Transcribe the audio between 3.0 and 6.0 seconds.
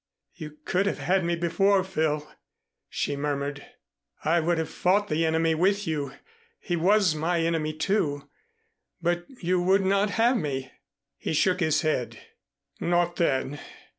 murmured. "I would have fought the Enemy with